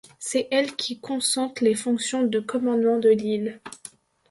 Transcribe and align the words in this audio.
C'est 0.17 0.47
elle 0.49 0.75
qui 0.75 0.99
concentre 0.99 1.63
les 1.63 1.75
fonctions 1.75 2.23
de 2.23 2.39
commandement 2.39 2.97
de 2.97 3.09
l'île. 3.09 3.61